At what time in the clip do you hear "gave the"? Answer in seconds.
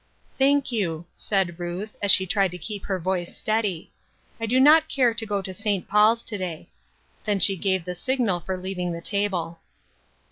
7.55-7.93